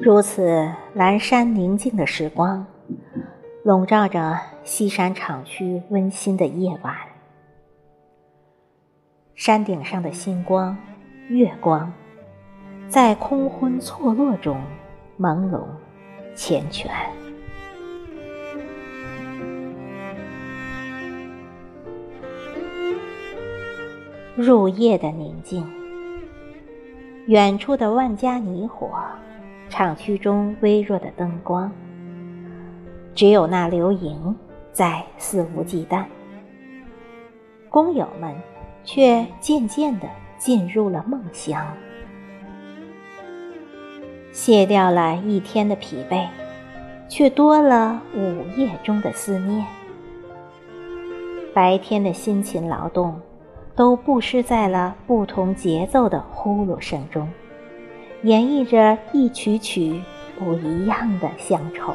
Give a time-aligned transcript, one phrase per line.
[0.00, 2.64] 如此阑珊宁静的时光，
[3.64, 6.94] 笼罩着西山厂区温馨的夜晚。
[9.34, 10.76] 山顶上的星光、
[11.28, 11.92] 月光，
[12.88, 14.60] 在空昏错落中
[15.18, 15.64] 朦胧
[16.34, 16.88] 缱绻。
[24.36, 25.66] 入夜的宁静，
[27.26, 28.88] 远处的万家霓火，
[29.68, 31.72] 厂区中微弱的灯光，
[33.16, 34.36] 只有那流萤
[34.72, 36.04] 在肆无忌惮。
[37.68, 38.32] 工友们
[38.84, 40.06] 却渐渐地
[40.38, 41.66] 进入了梦乡，
[44.30, 46.28] 卸掉了一天的疲惫，
[47.08, 49.66] 却多了午夜中的思念。
[51.52, 53.20] 白天的辛勤劳动。
[53.76, 57.30] 都布施在了不同节奏的呼噜声中，
[58.22, 60.02] 演绎着一曲曲
[60.38, 61.92] 不一样的乡愁。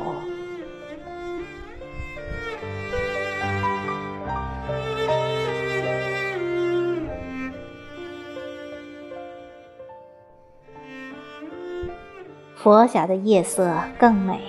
[12.55, 14.39] 佛晓的夜色更美。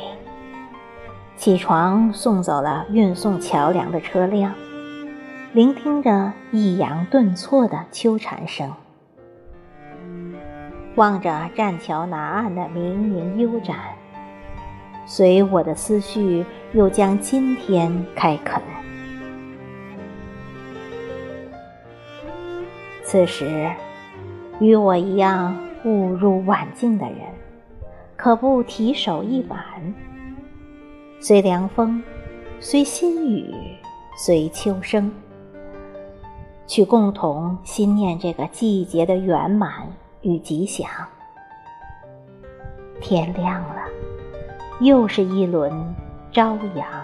[1.34, 4.52] 起床送走了运送桥梁的车辆。
[5.54, 8.72] 聆听着抑扬顿挫的秋蝉声，
[10.94, 13.76] 望着栈桥南岸的明明悠展，
[15.04, 18.62] 随我的思绪又将今天开垦。
[23.04, 23.70] 此时，
[24.58, 27.18] 与我一样误入晚境的人，
[28.16, 29.60] 可不提手一挽，
[31.20, 32.02] 随凉风，
[32.58, 33.54] 随新雨，
[34.16, 35.12] 随秋声。
[36.72, 39.70] 去共同心念这个季节的圆满
[40.22, 40.88] 与吉祥。
[42.98, 43.82] 天亮了，
[44.80, 45.70] 又是一轮
[46.32, 47.01] 朝阳。